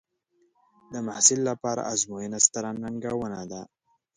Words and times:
د 0.91 0.95
محصل 1.07 1.39
لپاره 1.49 1.81
ازموینه 1.93 2.37
ستره 2.45 2.69
ننګونه 2.81 3.41
ده. 3.51 3.61